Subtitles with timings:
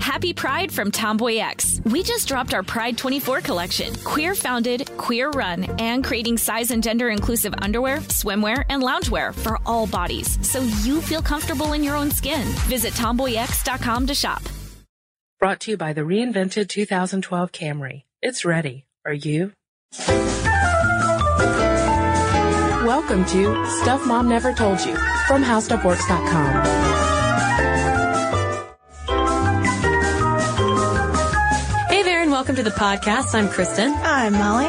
[0.00, 1.80] Happy Pride from Tomboy X.
[1.84, 3.94] We just dropped our Pride 24 collection.
[4.04, 9.58] Queer founded, queer run, and creating size and gender inclusive underwear, swimwear, and loungewear for
[9.64, 12.46] all bodies so you feel comfortable in your own skin.
[12.68, 14.42] Visit tomboyx.com to shop.
[15.38, 18.02] Brought to you by the reinvented 2012 Camry.
[18.20, 18.84] It's ready.
[19.06, 19.52] Are you?
[22.84, 24.94] Welcome to Stuff Mom Never Told You
[25.26, 26.79] from HowStuffWorks.com.
[32.50, 33.32] welcome to the podcast.
[33.32, 33.92] I'm Kristen.
[33.94, 34.66] I'm Molly.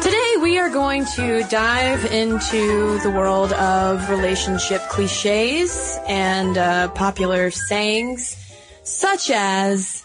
[0.00, 7.50] Today we are going to dive into the world of relationship cliches and uh, popular
[7.50, 8.36] sayings,
[8.84, 10.04] such as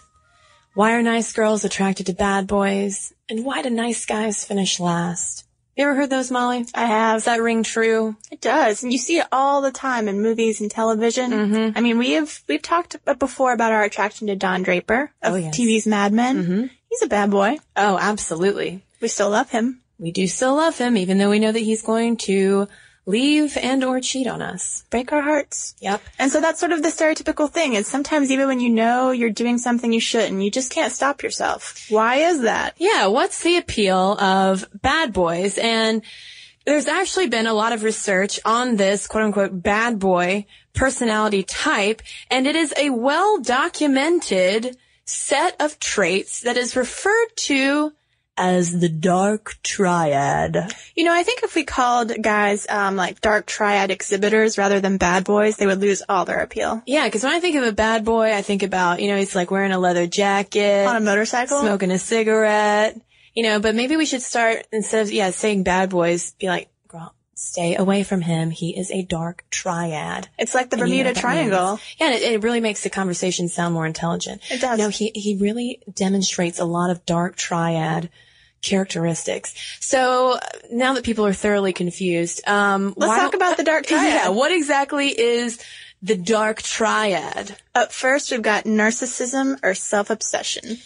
[0.73, 3.13] why are nice girls attracted to bad boys?
[3.29, 5.45] And why do nice guys finish last?
[5.75, 6.65] You ever heard those, Molly?
[6.73, 7.17] I have.
[7.17, 8.15] Does that ring true?
[8.31, 11.31] It does, and you see it all the time in movies and television.
[11.31, 11.77] Mm-hmm.
[11.77, 15.35] I mean, we have we've talked before about our attraction to Don Draper of Oh,
[15.35, 15.55] yes.
[15.55, 16.45] TV's Mad Men.
[16.45, 16.69] Mhm.
[16.95, 17.57] He's a bad boy.
[17.75, 18.81] Oh, absolutely.
[19.01, 19.81] We still love him.
[19.99, 22.69] We do still love him, even though we know that he's going to
[23.05, 24.85] leave and or cheat on us.
[24.89, 25.75] Break our hearts.
[25.81, 26.01] Yep.
[26.17, 27.73] And so that's sort of the stereotypical thing.
[27.73, 31.21] Is sometimes even when you know you're doing something you shouldn't, you just can't stop
[31.21, 31.85] yourself.
[31.89, 32.75] Why is that?
[32.77, 35.57] Yeah, what's the appeal of bad boys?
[35.57, 36.01] And
[36.65, 42.01] there's actually been a lot of research on this quote unquote bad boy personality type,
[42.31, 47.93] and it is a well documented set of traits that is referred to
[48.37, 50.73] as the dark triad.
[50.95, 54.97] You know, I think if we called guys um, like dark triad exhibitors rather than
[54.97, 56.81] bad boys, they would lose all their appeal.
[56.85, 59.35] Yeah, because when I think of a bad boy, I think about, you know, he's
[59.35, 61.61] like wearing a leather jacket, On a motorcycle?
[61.61, 62.99] smoking a cigarette,
[63.33, 66.67] you know, but maybe we should start instead of, yeah, saying bad boys, be like,
[67.35, 68.49] stay away from him.
[68.49, 70.29] He is a dark triad.
[70.39, 71.69] It's like the And you know Bermuda Triangle.
[71.71, 71.81] means.
[71.99, 74.41] Yeah, and it, it really makes the conversation sound more intelligent.
[74.49, 74.79] It does.
[74.79, 78.09] No, he, he really demonstrates a lot of dark triad
[78.61, 79.53] characteristics.
[79.79, 80.39] So
[80.71, 84.03] now that people are thoroughly confused, um, Let's talk about the dark triad.
[84.05, 85.63] Yeah, what exactly is
[86.01, 87.55] the dark triad?
[87.75, 90.77] Up first, we've got narcissism or self-obsession.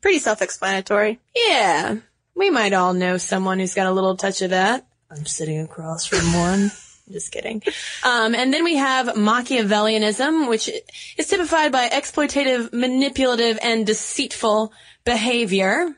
[0.00, 1.18] Pretty self-explanatory.
[1.34, 1.96] Yeah,
[2.34, 4.86] we might all know someone who's got a little touch of that.
[5.10, 6.70] I'm sitting across from one.
[7.10, 7.62] Just kidding.
[8.04, 10.70] Um, and then we have Machiavellianism, which
[11.16, 14.72] is typified by exploitative, manipulative, and deceitful
[15.04, 15.96] behavior.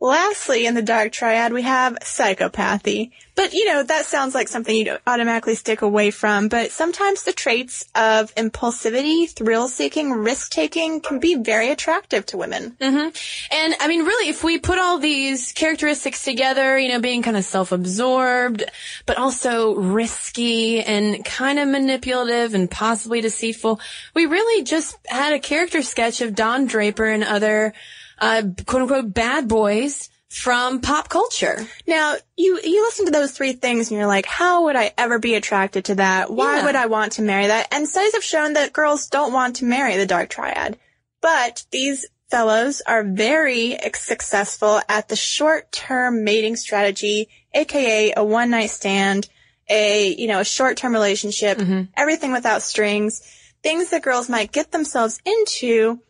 [0.00, 3.10] Lastly, in the dark triad, we have psychopathy.
[3.34, 7.32] But, you know, that sounds like something you'd automatically stick away from, but sometimes the
[7.32, 12.76] traits of impulsivity, thrill-seeking, risk-taking can be very attractive to women.
[12.80, 13.08] Mm-hmm.
[13.54, 17.36] And I mean, really, if we put all these characteristics together, you know, being kind
[17.36, 18.64] of self-absorbed,
[19.06, 23.80] but also risky and kind of manipulative and possibly deceitful,
[24.14, 27.72] we really just had a character sketch of Don Draper and other,
[28.20, 31.66] uh, quote unquote bad boys from pop culture.
[31.86, 35.18] Now, you, you listen to those three things and you're like, how would I ever
[35.18, 36.30] be attracted to that?
[36.30, 36.66] Why Yeah.
[36.66, 37.66] would I want to marry that?
[37.72, 40.78] And studies have shown that girls don't want to marry the dark triad.
[41.20, 49.28] But these fellows are very successful at the short-term mating strategy, aka a one-night stand,
[49.68, 51.58] a, you know, a short-term relationship,
[51.96, 53.20] everything without strings,
[53.64, 56.00] things that girls might get themselves into,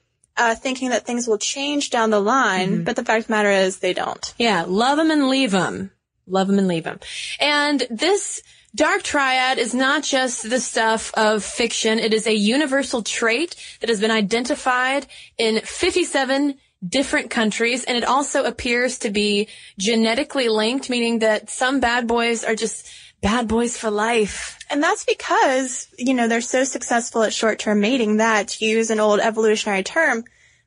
[0.41, 3.51] uh, thinking that things will change down the line, but the fact of the matter
[3.51, 4.33] is they don't.
[4.39, 5.91] Yeah, love them and leave them.
[6.27, 6.99] Love them and leave them.
[7.39, 8.43] And this
[8.75, 11.99] dark triad is not just the stuff of fiction.
[11.99, 15.07] It is a universal trait that has been identified
[15.37, 16.57] in 57
[16.89, 17.85] different countries.
[17.85, 19.49] And it also appears to be
[19.79, 22.89] genetically linked, meaning that some bad boys are just
[23.23, 24.59] bad boys for life.
[24.71, 29.01] And that's because, you know, they're so successful at short-term mating that, to use an
[29.01, 30.25] old evolutionary term,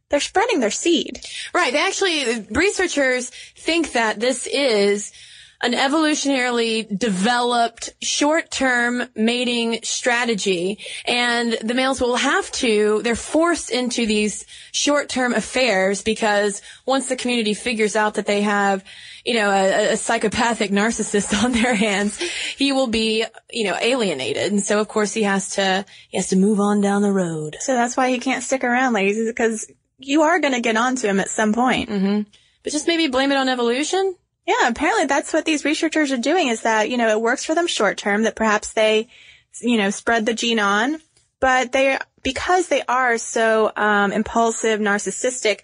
[0.10, 1.22] they're spreading their seed.
[1.54, 1.74] Right.
[1.74, 5.12] They actually, researchers think that this is
[5.64, 14.06] an evolutionarily developed short-term mating strategy and the males will have to, they're forced into
[14.06, 18.84] these short-term affairs because once the community figures out that they have,
[19.24, 22.20] you know, a, a psychopathic narcissist on their hands,
[22.58, 24.52] he will be, you know, alienated.
[24.52, 27.56] And so of course he has to, he has to move on down the road.
[27.62, 31.08] So that's why he can't stick around, ladies, because you are going to get onto
[31.08, 31.90] him at some point.
[31.90, 32.22] Mm-hmm.
[32.64, 34.16] But just maybe blame it on evolution?
[34.46, 37.56] Yeah, apparently that's what these researchers are doing is that, you know, it works for
[37.56, 39.08] them short term, that perhaps they,
[39.62, 41.00] you know, spread the gene on,
[41.40, 45.62] but they, because they are so, um, impulsive, narcissistic,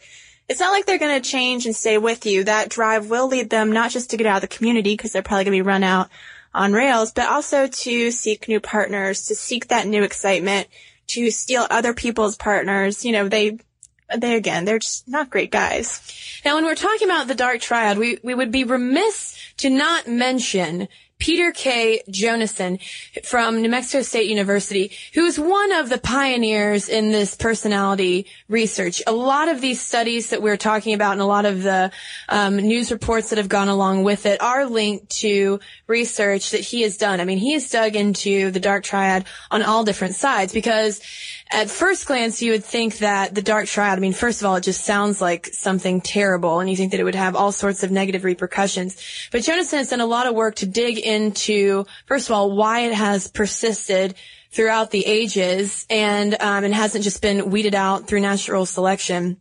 [0.47, 2.45] it's not like they're going to change and stay with you.
[2.45, 5.21] That drive will lead them not just to get out of the community because they're
[5.21, 6.09] probably going to be run out
[6.53, 10.67] on rails, but also to seek new partners, to seek that new excitement,
[11.07, 13.05] to steal other people's partners.
[13.05, 13.59] You know, they,
[14.17, 16.01] they again, they're just not great guys.
[16.45, 20.07] Now, when we're talking about the dark triad, we, we would be remiss to not
[20.07, 20.87] mention
[21.19, 22.01] Peter K.
[22.09, 22.79] Jonason
[23.23, 29.03] from New Mexico State University, who is one of the pioneers in this personality research.
[29.05, 31.91] A lot of these studies that we're talking about and a lot of the
[32.29, 36.83] um, news reports that have gone along with it are linked to research that he
[36.83, 37.19] has done.
[37.19, 41.01] I mean, he has dug into the dark triad on all different sides because
[41.51, 44.57] at first glance, you would think that the dark triad, I mean, first of all,
[44.57, 47.81] it just sounds like something terrible and you think that it would have all sorts
[47.81, 48.97] of negative repercussions.
[49.31, 52.81] But Jonason has done a lot of work to dig into, first of all, why
[52.81, 54.13] it has persisted
[54.51, 59.37] throughout the ages and, um, and hasn't just been weeded out through natural selection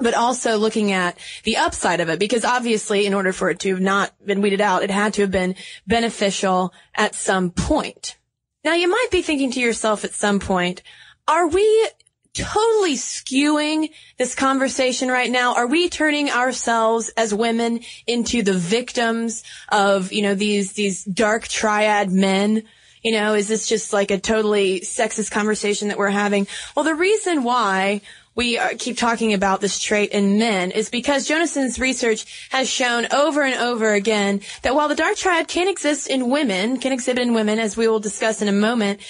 [0.00, 3.70] but also looking at the upside of it because obviously in order for it to
[3.70, 5.54] have not been weeded out, it had to have been
[5.86, 8.16] beneficial at some point.
[8.64, 10.82] Now you might be thinking to yourself at some point,
[11.26, 11.88] are we
[12.34, 15.54] totally skewing this conversation right now?
[15.54, 21.46] Are we turning ourselves as women into the victims of, you know, these, these dark
[21.48, 22.64] triad men?
[23.02, 26.46] You know, is this just like a totally sexist conversation that we're having?
[26.74, 28.00] Well, the reason why
[28.34, 33.42] we keep talking about this trait in men is because Jonason's research has shown over
[33.42, 37.34] and over again that while the dark triad can exist in women, can exhibit in
[37.34, 39.00] women, as we will discuss in a moment,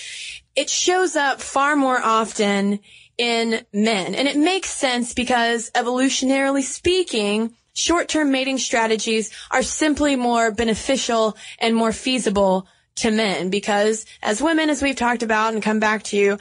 [0.56, 2.80] it shows up far more often
[3.18, 4.14] in men.
[4.14, 11.74] And it makes sense because evolutionarily speaking, short-term mating strategies are simply more beneficial and
[11.74, 12.66] more feasible
[12.96, 16.38] to men because as women, as we've talked about and come back to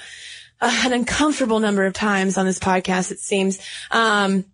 [0.61, 4.45] uh, an uncomfortable number of times on this podcast, it seems, um,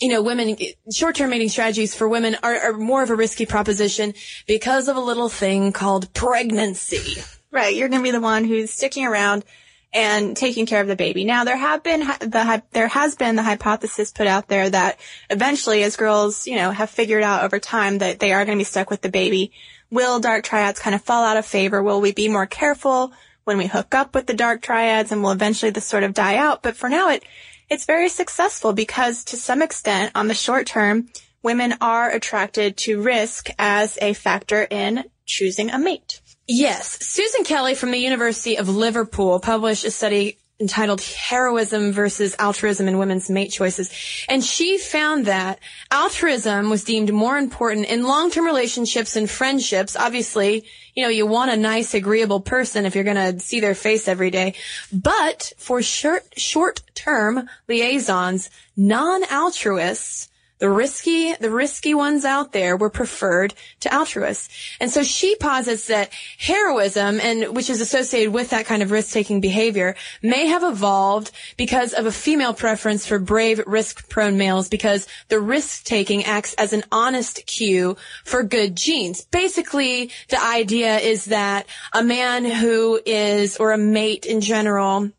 [0.00, 0.56] you know, women,
[0.92, 4.14] short-term mating strategies for women are, are more of a risky proposition
[4.46, 7.22] because of a little thing called pregnancy.
[7.52, 7.74] Right.
[7.74, 9.44] You're going to be the one who's sticking around
[9.92, 11.24] and taking care of the baby.
[11.24, 15.82] Now there have been the there has been the hypothesis put out there that eventually
[15.82, 18.64] as girls, you know, have figured out over time that they are going to be
[18.64, 19.52] stuck with the baby,
[19.90, 21.82] will dark triads kind of fall out of favor?
[21.82, 23.12] Will we be more careful
[23.44, 26.36] when we hook up with the dark triads and will eventually this sort of die
[26.36, 26.62] out?
[26.62, 27.24] But for now it
[27.68, 31.08] it's very successful because to some extent on the short term,
[31.42, 36.20] women are attracted to risk as a factor in choosing a mate.
[36.52, 36.98] Yes.
[37.06, 42.98] Susan Kelly from the University of Liverpool published a study entitled Heroism versus Altruism in
[42.98, 43.88] Women's Mate Choices.
[44.28, 45.60] And she found that
[45.92, 49.94] altruism was deemed more important in long-term relationships and friendships.
[49.94, 50.64] Obviously,
[50.96, 54.08] you know, you want a nice, agreeable person if you're going to see their face
[54.08, 54.56] every day.
[54.92, 60.29] But for short, short-term liaisons, non-altruists
[60.60, 64.48] the risky, the risky ones out there were preferred to altruists.
[64.78, 69.40] And so she posits that heroism and which is associated with that kind of risk-taking
[69.40, 75.40] behavior may have evolved because of a female preference for brave, risk-prone males because the
[75.40, 79.24] risk-taking acts as an honest cue for good genes.
[79.24, 85.10] Basically, the idea is that a man who is, or a mate in general,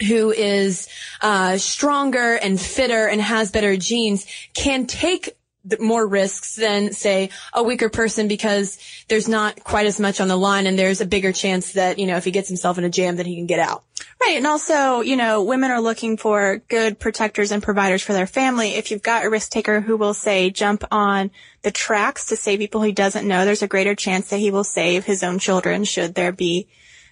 [0.00, 0.88] who is
[1.22, 5.36] uh, stronger and fitter and has better genes can take
[5.80, 10.36] more risks than say a weaker person because there's not quite as much on the
[10.36, 12.90] line and there's a bigger chance that you know if he gets himself in a
[12.90, 13.82] jam that he can get out.
[14.20, 14.36] Right.
[14.36, 18.74] And also you know women are looking for good protectors and providers for their family.
[18.74, 21.30] If you've got a risk taker who will say jump on
[21.62, 24.64] the tracks to save people he doesn't know there's a greater chance that he will
[24.64, 26.68] save his own children should there be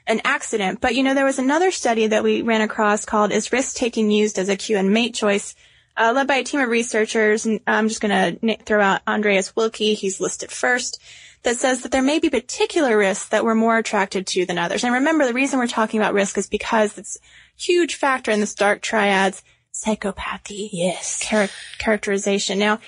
[0.06, 0.80] an accident.
[0.80, 4.10] But you know, there was another study that we ran across called Is Risk Taking
[4.10, 5.54] Used as a Cue and Mate Choice?
[5.96, 7.46] uh, led by a team of researchers.
[7.46, 9.94] And I'm just going to throw out Andreas Wilke.
[9.94, 11.00] He's listed first
[11.42, 14.82] that says that there may be particular risks that we're more attracted to than others.
[14.84, 18.40] And remember, the reason we're talking about risk is because it's a huge factor in
[18.40, 19.42] this dark triad's
[19.72, 20.70] psychopathy.
[20.72, 21.20] Yes.
[21.20, 22.58] Char- characterization.
[22.58, 22.80] Now,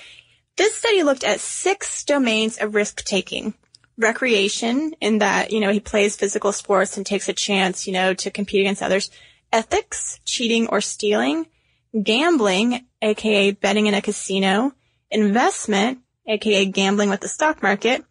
[0.55, 3.53] this study looked at six domains of risk taking.
[3.97, 8.13] Recreation, in that, you know, he plays physical sports and takes a chance, you know,
[8.13, 9.09] to compete against others.
[9.51, 11.47] Ethics, cheating or stealing.
[12.03, 14.73] Gambling, aka betting in a casino.
[15.09, 18.03] Investment, aka gambling with the stock market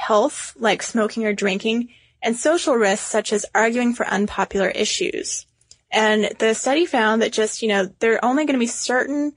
[0.00, 1.90] health, like smoking or drinking,
[2.22, 5.46] and social risks such as arguing for unpopular issues.
[5.92, 9.34] And the study found that just, you know, there are only going to be certain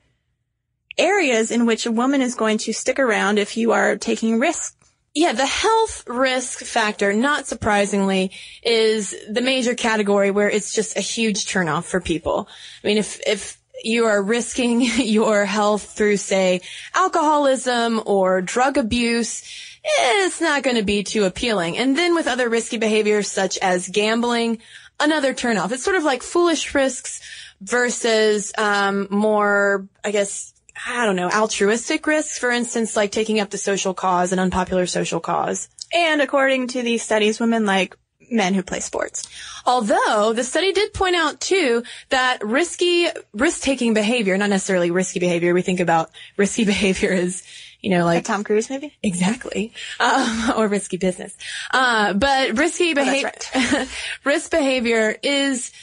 [0.98, 4.75] areas in which a woman is going to stick around if you are taking risks.
[5.15, 8.32] Yeah, the health risk factor, not surprisingly,
[8.63, 12.48] is the major category where it's just a huge turnoff for people.
[12.84, 16.62] I mean, if, if you are risking your health through, say,
[16.96, 19.43] alcoholism or drug abuse,
[19.84, 21.77] it's not going to be too appealing.
[21.77, 24.60] And then with other risky behaviors such as gambling,
[25.00, 25.72] another turnoff.
[25.72, 27.22] It's sort of like foolish risks
[27.62, 30.52] versus um, more, I guess,
[30.88, 32.38] I don't know, altruistic risks.
[32.38, 35.70] For instance, like taking up the social cause, an unpopular social cause.
[35.94, 37.96] And according to these studies, women like
[38.32, 39.27] men who play sports.
[39.65, 45.53] Although the study did point out too that risky, risk-taking behavior, not necessarily risky behavior,
[45.53, 47.44] we think about risky behavior as
[47.82, 51.36] you know, like, Tom Cruise, maybe exactly, um, or risky business.
[51.70, 53.89] Uh, but risky behavior, oh, right.
[54.24, 55.74] risk behavior is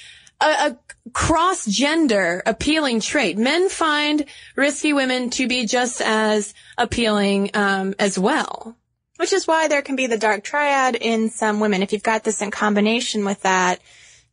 [0.40, 0.78] a, a
[1.12, 3.36] cross-gender appealing trait.
[3.38, 4.24] Men find
[4.56, 8.76] risky women to be just as appealing um, as well.
[9.16, 11.82] Which is why there can be the dark triad in some women.
[11.82, 13.80] If you've got this in combination with that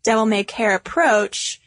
[0.04, 1.60] devil may care approach,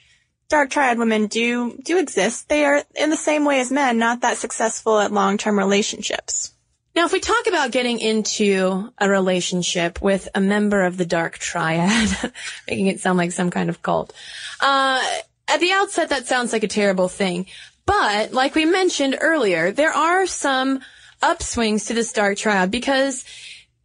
[0.49, 2.49] dark triad women do do exist.
[2.49, 6.55] They are in the same way as men, not that successful at long-term relationships.
[6.95, 11.39] Now, if we talk about getting into a relationship with a member of the dark
[11.39, 12.33] triad,
[12.69, 14.13] making it sound like some kind of cult,
[14.61, 15.03] uh,
[15.47, 17.47] at the outset, that sounds like a terrible thing.
[17.87, 20.81] But, like we mentioned earlier, there are some
[21.23, 23.25] upswings to this dark triad because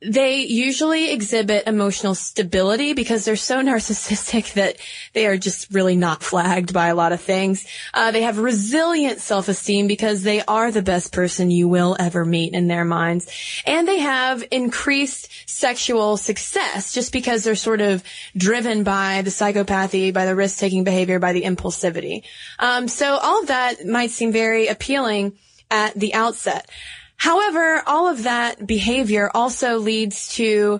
[0.07, 4.77] they usually exhibit emotional stability because they're so narcissistic that
[5.13, 7.65] they are just really not flagged by a lot of things.
[7.93, 12.53] Uh, they have resilient self-esteem because they are the best person you will ever meet
[12.53, 13.27] in their minds.
[13.65, 18.03] And they have increased sexual success just because they're sort of
[18.35, 22.23] driven by the psychopathy, by the risk-taking behavior, by the impulsivity.
[22.59, 25.33] Um, so all of that might seem very appealing
[25.71, 26.69] at the outset.
[27.17, 30.79] However, all of that behavior also leads to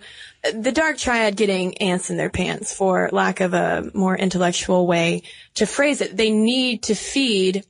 [0.54, 5.24] the dark triad getting ants in their pants for lack of a more intellectual way
[5.56, 6.16] to phrase it.
[6.16, 7.66] They need to feed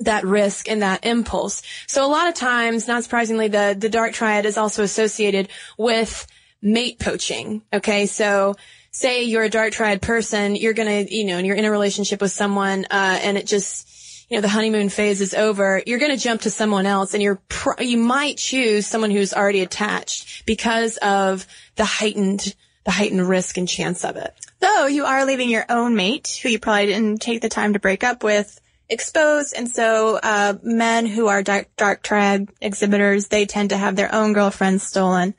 [0.00, 1.62] that risk and that impulse.
[1.86, 6.26] So a lot of times, not surprisingly, the, the dark triad is also associated with
[6.60, 7.62] mate poaching.
[7.72, 8.06] Okay.
[8.06, 8.54] So
[8.90, 11.70] say you're a dark triad person, you're going to, you know, and you're in a
[11.70, 13.88] relationship with someone, uh, and it just,
[14.32, 17.22] you know, the honeymoon phase is over, you're going to jump to someone else and
[17.22, 21.46] you're, pr- you might choose someone who's already attached because of
[21.76, 24.34] the heightened, the heightened risk and chance of it.
[24.60, 27.78] Though you are leaving your own mate, who you probably didn't take the time to
[27.78, 28.58] break up with,
[28.88, 29.52] exposed.
[29.54, 34.14] And so, uh, men who are dark, dark triad exhibitors, they tend to have their
[34.14, 35.34] own girlfriends stolen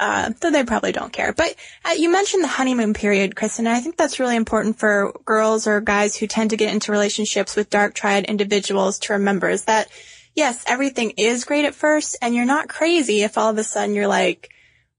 [0.00, 1.32] uh, though they probably don't care.
[1.32, 5.12] But uh, you mentioned the honeymoon period, Kristen, and I think that's really important for
[5.24, 9.48] girls or guys who tend to get into relationships with dark triad individuals to remember
[9.48, 9.88] is that,
[10.34, 13.94] yes, everything is great at first, and you're not crazy if all of a sudden
[13.94, 14.50] you're like,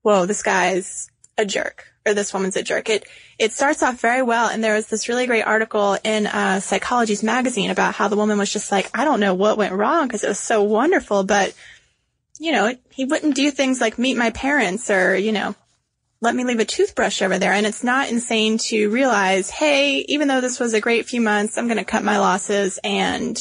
[0.02, 2.90] whoa, this guy's a jerk, or this woman's a jerk.
[2.90, 3.06] It,
[3.38, 7.24] it starts off very well, and there was this really great article in uh, Psychology's
[7.24, 10.24] magazine about how the woman was just like, I don't know what went wrong because
[10.24, 11.54] it was so wonderful, but
[12.40, 15.56] you know, he wouldn't do things like meet my parents or, you know,
[16.22, 17.54] let me leave a toothbrush over there.
[17.54, 21.58] And it's not insane to realize, hey, even though this was a great few months,
[21.58, 23.38] I'm going to cut my losses and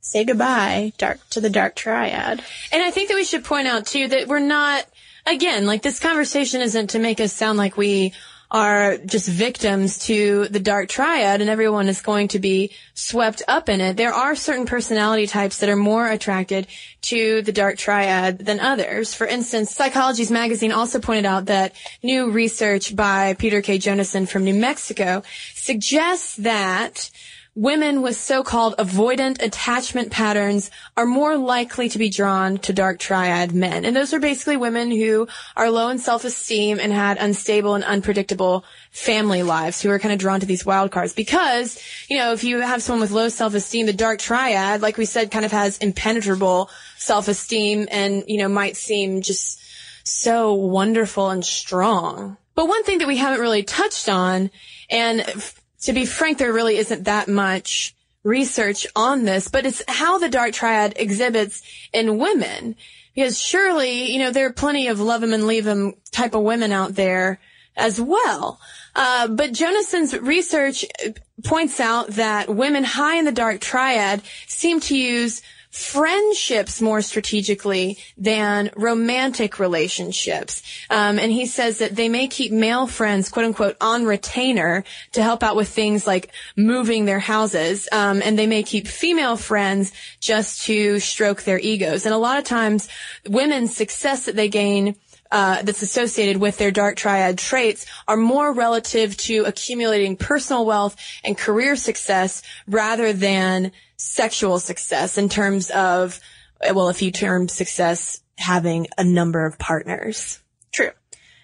[0.00, 2.42] say goodbye dark to the dark triad.
[2.72, 4.86] And I think that we should point out too that we're not,
[5.26, 8.14] again, like this conversation isn't to make us sound like we
[8.50, 13.68] are just victims to the dark triad and everyone is going to be swept up
[13.68, 13.96] in it.
[13.96, 16.66] There are certain personality types that are more attracted
[17.02, 19.14] to the dark triad than others.
[19.14, 23.78] For instance, Psychology's magazine also pointed out that new research by Peter K.
[23.78, 25.22] Jonason from New Mexico
[25.54, 27.10] suggests that
[27.58, 33.52] women with so-called avoidant attachment patterns are more likely to be drawn to dark triad
[33.52, 33.84] men.
[33.84, 38.64] And those are basically women who are low in self-esteem and had unstable and unpredictable
[38.92, 42.44] family lives who are kind of drawn to these wild cards because, you know, if
[42.44, 45.78] you have someone with low self-esteem, the dark triad, like we said, kind of has
[45.78, 49.60] impenetrable self-esteem and, you know, might seem just
[50.04, 52.36] so wonderful and strong.
[52.54, 54.52] But one thing that we haven't really touched on
[54.88, 55.24] and
[55.82, 57.94] to be frank, there really isn't that much
[58.24, 62.76] research on this, but it's how the dark triad exhibits in women.
[63.14, 66.42] Because surely, you know, there are plenty of love him and leave him type of
[66.42, 67.40] women out there
[67.76, 68.60] as well.
[68.94, 70.84] Uh, but Jonason's research
[71.44, 75.42] points out that women high in the dark triad seem to use
[75.78, 80.60] friendships more strategically than romantic relationships.
[80.90, 84.82] Um, and he says that they may keep male friends, quote unquote, on retainer
[85.12, 87.88] to help out with things like moving their houses.
[87.92, 92.04] Um, and they may keep female friends just to stroke their egos.
[92.04, 92.88] And a lot of times
[93.28, 94.96] women's success that they gain
[95.30, 100.96] uh, that's associated with their dark triad traits are more relative to accumulating personal wealth
[101.22, 106.20] and career success rather than sexual success in terms of,
[106.72, 110.40] well, if you term success having a number of partners.
[110.72, 110.90] True.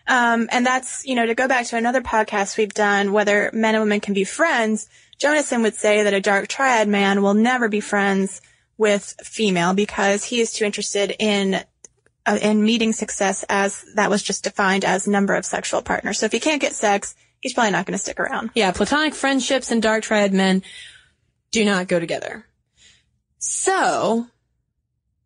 [0.07, 3.75] Um, and that's, you know, to go back to another podcast we've done, whether men
[3.75, 7.69] and women can be friends, Jonason would say that a dark triad man will never
[7.69, 8.41] be friends
[8.77, 11.63] with female because he is too interested in
[12.27, 16.19] uh, in meeting success as that was just defined as number of sexual partners.
[16.19, 18.51] So if he can't get sex, he's probably not going to stick around.
[18.55, 20.63] Yeah, platonic friendships and dark triad men
[21.55, 22.45] do not go together.
[23.39, 24.27] So,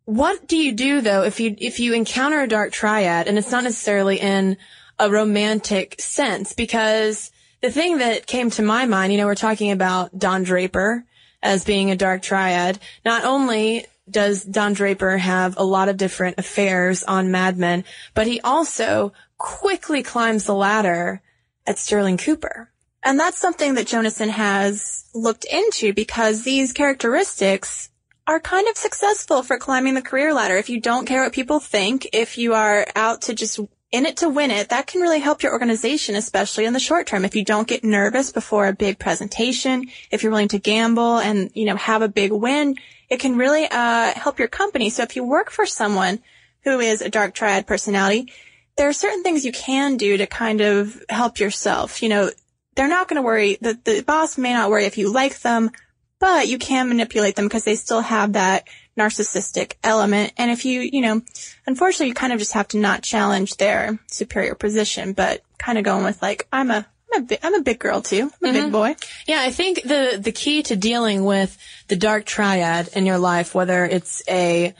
[0.05, 3.51] what do you do though if you if you encounter a dark triad and it's
[3.51, 4.57] not necessarily in
[4.99, 7.31] a romantic sense because
[7.61, 11.03] the thing that came to my mind, you know, we're talking about Don Draper
[11.41, 12.77] as being a dark triad.
[13.03, 18.27] Not only does Don Draper have a lot of different affairs on Mad Men, but
[18.27, 21.21] he also quickly climbs the ladder
[21.65, 22.71] at Sterling Cooper.
[23.03, 27.89] And that's something that Jonason has looked into because these characteristics
[28.27, 30.57] are kind of successful for climbing the career ladder.
[30.57, 33.59] If you don't care what people think, if you are out to just
[33.91, 37.07] in it to win it, that can really help your organization, especially in the short
[37.07, 37.25] term.
[37.25, 41.49] If you don't get nervous before a big presentation, if you're willing to gamble and,
[41.55, 42.75] you know, have a big win,
[43.09, 44.91] it can really, uh, help your company.
[44.91, 46.19] So if you work for someone
[46.63, 48.31] who is a dark triad personality,
[48.77, 52.03] there are certain things you can do to kind of help yourself.
[52.03, 52.29] You know,
[52.75, 55.71] they're not going to worry, the, the boss may not worry if you like them,
[56.19, 60.33] but you can manipulate them because they still have that narcissistic element.
[60.37, 61.21] And if you, you know,
[61.65, 65.83] unfortunately you kind of just have to not challenge their superior position, but kind of
[65.83, 68.23] going with like, I'm a, I'm a, big, I'm a big girl too.
[68.23, 68.63] I'm a mm-hmm.
[68.65, 68.95] big boy.
[69.25, 73.55] Yeah, I think the, the key to dealing with the dark triad in your life,
[73.55, 74.73] whether it's a,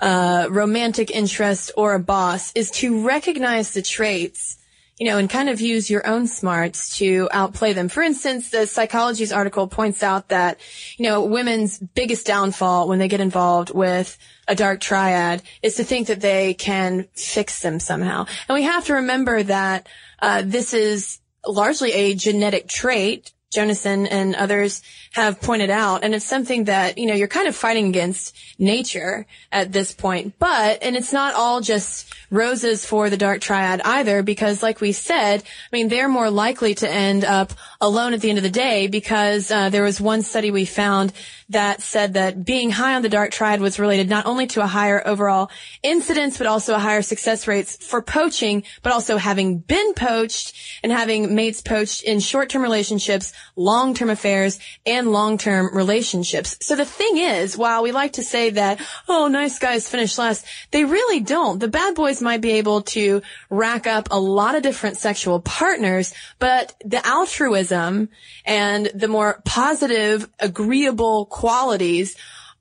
[0.00, 4.57] uh, romantic interest or a boss is to recognize the traits
[4.98, 7.88] you know, and kind of use your own smarts to outplay them.
[7.88, 10.58] For instance, the psychology's article points out that,
[10.96, 15.84] you know, women's biggest downfall when they get involved with a dark triad is to
[15.84, 18.26] think that they can fix them somehow.
[18.48, 19.88] And we have to remember that,
[20.20, 24.82] uh, this is largely a genetic trait Jonason and others
[25.12, 26.04] have pointed out.
[26.04, 30.34] And it's something that, you know, you're kind of fighting against nature at this point.
[30.38, 34.92] But, and it's not all just roses for the dark triad either, because like we
[34.92, 38.50] said, I mean, they're more likely to end up alone at the end of the
[38.50, 41.12] day because, uh, there was one study we found
[41.50, 44.66] that said that being high on the dark triad was related not only to a
[44.66, 45.50] higher overall
[45.82, 50.92] incidence, but also a higher success rates for poaching, but also having been poached and
[50.92, 56.56] having mates poached in short-term relationships, long-term affairs, and long-term relationships.
[56.60, 60.46] So the thing is, while we like to say that, oh, nice guys finish last,
[60.70, 61.58] they really don't.
[61.58, 66.14] The bad boys might be able to rack up a lot of different sexual partners,
[66.38, 68.08] but the altruism
[68.44, 72.16] and the more positive, agreeable qualities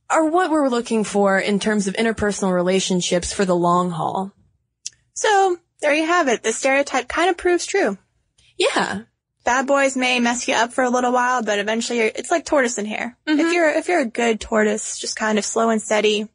[0.10, 4.32] are what we're looking for in terms of interpersonal relationships for the long haul.
[5.14, 6.44] So there you have it.
[6.44, 7.98] The stereotype kind of proves true.
[8.58, 9.02] Yeah.
[9.48, 12.78] Bad boys may mess you up for a little while, but eventually it's like tortoise
[12.78, 13.16] and hare.
[13.26, 13.40] Mm-hmm.
[13.40, 16.28] If you're, if you're a good tortoise, just kind of slow and steady,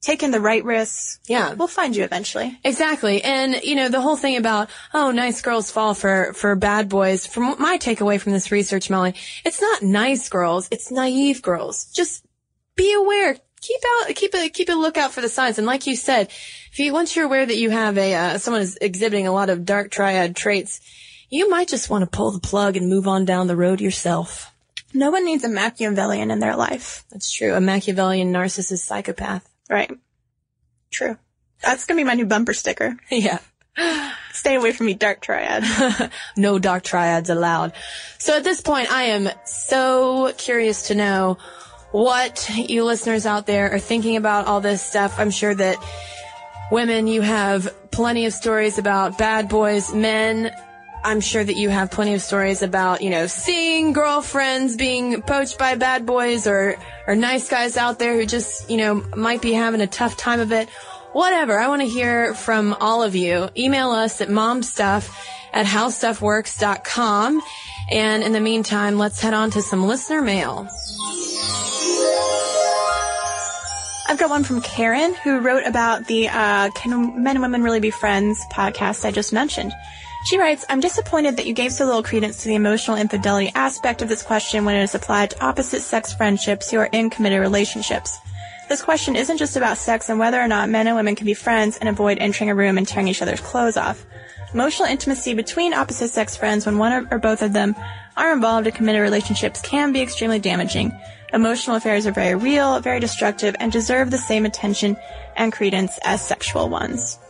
[0.00, 1.20] taking the right risks.
[1.28, 1.52] Yeah.
[1.52, 2.58] We'll find you eventually.
[2.64, 3.22] Exactly.
[3.22, 7.26] And, you know, the whole thing about, oh, nice girls fall for, for bad boys,
[7.26, 9.14] from my takeaway from this research, Molly,
[9.44, 11.92] it's not nice girls, it's naive girls.
[11.92, 12.24] Just
[12.74, 13.36] be aware.
[13.60, 15.58] Keep out, keep a, keep a lookout for the signs.
[15.58, 16.28] And like you said,
[16.72, 19.50] if you, once you're aware that you have a, uh, someone is exhibiting a lot
[19.50, 20.80] of dark triad traits,
[21.30, 24.52] you might just want to pull the plug and move on down the road yourself.
[24.94, 27.04] No one needs a Machiavellian in their life.
[27.10, 27.54] That's true.
[27.54, 29.48] A Machiavellian narcissist psychopath.
[29.68, 29.90] Right.
[30.90, 31.16] True.
[31.62, 32.96] That's gonna be my new bumper sticker.
[33.10, 33.38] Yeah.
[34.32, 35.64] Stay away from me, Dark Triad.
[36.36, 37.72] no dark triads allowed.
[38.18, 41.36] So at this point, I am so curious to know
[41.92, 45.18] what you listeners out there are thinking about all this stuff.
[45.18, 45.76] I'm sure that
[46.70, 50.50] women, you have plenty of stories about bad boys, men.
[51.06, 55.56] I'm sure that you have plenty of stories about, you know, seeing girlfriends being poached
[55.56, 59.52] by bad boys or, or nice guys out there who just, you know, might be
[59.52, 60.68] having a tough time of it.
[61.12, 61.60] Whatever.
[61.60, 63.48] I want to hear from all of you.
[63.56, 65.08] Email us at momstuff
[65.52, 67.40] at howstuffworks.com.
[67.88, 70.68] And in the meantime, let's head on to some listener mail.
[74.08, 77.78] I've got one from Karen who wrote about the uh, Can Men and Women Really
[77.78, 79.72] Be Friends podcast I just mentioned.
[80.26, 84.02] She writes, I'm disappointed that you gave so little credence to the emotional infidelity aspect
[84.02, 87.38] of this question when it is applied to opposite sex friendships who are in committed
[87.38, 88.18] relationships.
[88.68, 91.34] This question isn't just about sex and whether or not men and women can be
[91.34, 94.04] friends and avoid entering a room and tearing each other's clothes off.
[94.52, 97.76] Emotional intimacy between opposite sex friends when one or both of them
[98.16, 100.90] are involved in committed relationships can be extremely damaging.
[101.32, 104.96] Emotional affairs are very real, very destructive, and deserve the same attention
[105.36, 107.20] and credence as sexual ones.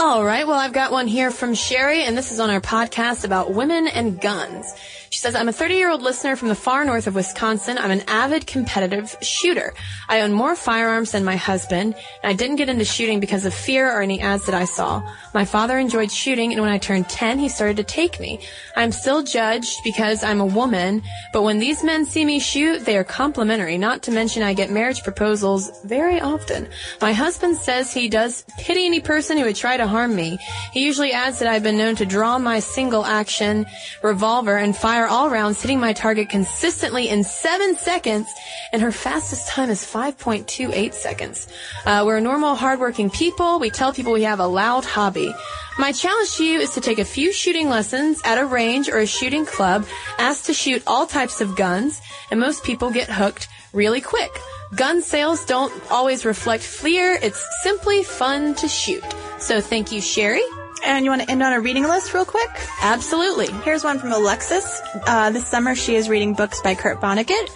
[0.00, 0.46] All right.
[0.46, 3.86] Well, I've got one here from Sherry, and this is on our podcast about women
[3.86, 4.72] and guns.
[5.20, 7.76] Says, I'm a 30 year old listener from the far north of Wisconsin.
[7.76, 9.74] I'm an avid competitive shooter.
[10.08, 13.52] I own more firearms than my husband, and I didn't get into shooting because of
[13.52, 15.02] fear or any ads that I saw.
[15.34, 18.40] My father enjoyed shooting, and when I turned 10, he started to take me.
[18.76, 21.02] I'm still judged because I'm a woman,
[21.34, 24.70] but when these men see me shoot, they are complimentary, not to mention I get
[24.70, 26.66] marriage proposals very often.
[27.02, 30.38] My husband says he does pity any person who would try to harm me.
[30.72, 33.66] He usually adds that I've been known to draw my single action
[34.02, 38.32] revolver and fire all rounds, hitting my target consistently in seven seconds,
[38.72, 41.48] and her fastest time is 5.28 seconds.
[41.84, 43.58] Uh, we're normal, hardworking people.
[43.58, 45.34] We tell people we have a loud hobby.
[45.78, 48.98] My challenge to you is to take a few shooting lessons at a range or
[48.98, 49.84] a shooting club,
[50.18, 54.30] ask to shoot all types of guns, and most people get hooked really quick.
[54.74, 57.18] Gun sales don't always reflect fear.
[57.20, 59.04] It's simply fun to shoot.
[59.38, 60.44] So thank you, Sherry.
[60.84, 62.50] And you want to end on a reading list real quick?
[62.82, 63.50] Absolutely.
[63.64, 64.80] Here's one from Alexis.
[65.06, 67.50] Uh, this summer she is reading books by Kurt Vonnegut.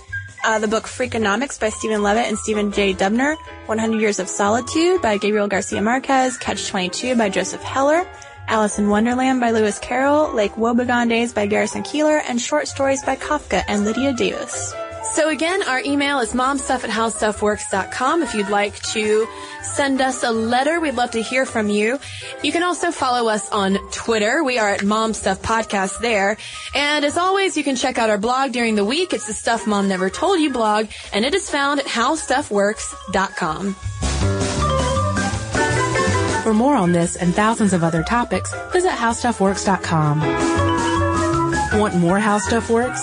[0.45, 2.93] Uh, the book Freakonomics by Steven Levitt and Stephen J.
[2.93, 3.37] Dubner.
[3.67, 6.37] 100 Years of Solitude by Gabriel Garcia Marquez.
[6.37, 8.07] Catch 22 by Joseph Heller.
[8.47, 10.33] Alice in Wonderland by Lewis Carroll.
[10.35, 12.21] Lake Wobegon Days by Garrison Keillor.
[12.29, 14.75] And short stories by Kafka and Lydia Davis.
[15.12, 18.23] So again, our email is momstuff at howstuffworks.com.
[18.23, 19.29] If you'd like to
[19.62, 22.01] send us a letter, we'd love to hear from you.
[22.43, 24.43] You can also follow us on Twitter.
[24.43, 26.37] We are at Mom Stuff Podcast there.
[26.75, 29.12] And as always, you can check out our blog during the week.
[29.12, 33.75] It's the Stuff Mom Never Told You blog, and it is found at howstuffworks.com.
[36.43, 40.21] For more on this and thousands of other topics, visit howstuffworks.com.
[41.79, 43.03] Want more How Stuff Works?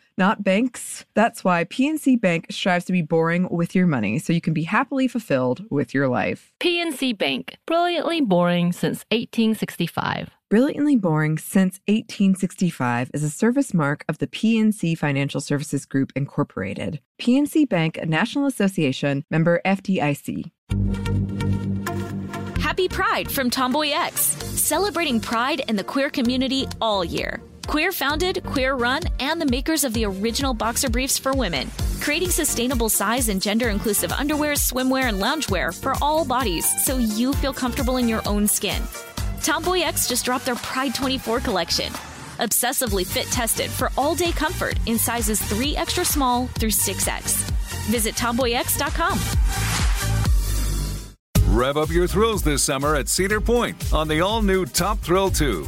[0.21, 1.03] not banks.
[1.15, 4.63] That's why PNC Bank strives to be boring with your money so you can be
[4.63, 6.53] happily fulfilled with your life.
[6.59, 10.29] PNC Bank, brilliantly boring since 1865.
[10.51, 16.99] Brilliantly Boring Since 1865 is a service mark of the PNC Financial Services Group, Incorporated.
[17.21, 20.51] PNC Bank, a National Association member FDIC.
[22.59, 27.41] Happy Pride from Tomboy X, celebrating pride and the queer community all year.
[27.67, 31.69] Queer founded, queer run, and the makers of the original boxer briefs for women,
[31.99, 37.33] creating sustainable size and gender inclusive underwear, swimwear, and loungewear for all bodies so you
[37.33, 38.81] feel comfortable in your own skin.
[39.41, 41.91] Tomboy X just dropped their Pride 24 collection.
[42.39, 47.51] Obsessively fit tested for all day comfort in sizes 3 extra small through 6X.
[47.89, 49.19] Visit tomboyx.com.
[51.55, 55.29] Rev up your thrills this summer at Cedar Point on the all new Top Thrill
[55.29, 55.67] 2.